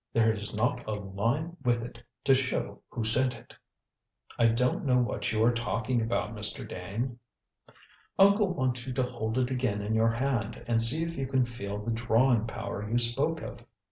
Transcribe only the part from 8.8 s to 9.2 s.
you to